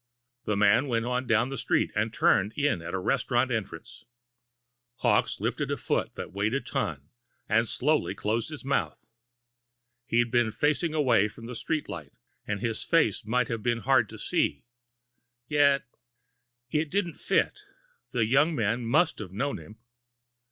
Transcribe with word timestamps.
The 0.45 0.57
man 0.57 0.87
went 0.87 1.05
on 1.05 1.27
down 1.27 1.49
the 1.49 1.59
street, 1.59 1.91
and 1.95 2.11
turned 2.11 2.53
in 2.53 2.81
at 2.81 2.89
the 2.89 2.97
restaurant 2.97 3.51
entrance. 3.51 4.03
Hawkes 4.95 5.39
lifted 5.39 5.69
a 5.69 5.77
foot 5.77 6.15
that 6.15 6.31
weighed 6.33 6.55
a 6.55 6.59
ton 6.59 7.11
and 7.47 7.67
slowly 7.67 8.15
closed 8.15 8.49
his 8.49 8.65
mouth. 8.65 9.05
He'd 10.07 10.31
been 10.31 10.49
facing 10.49 10.95
away 10.95 11.27
from 11.27 11.45
the 11.45 11.53
street 11.53 11.87
light 11.87 12.13
and 12.47 12.61
his 12.61 12.81
face 12.81 13.25
might 13.27 13.47
have 13.47 13.61
been 13.61 13.81
hard 13.81 14.09
to 14.09 14.17
see. 14.17 14.65
Yet.... 15.47 15.85
It 16.71 16.89
didn't 16.89 17.13
fit. 17.13 17.59
The 18.09 18.25
young 18.25 18.55
man 18.55 18.83
must 18.87 19.19
have 19.19 19.31
known 19.31 19.59
him! 19.59 19.77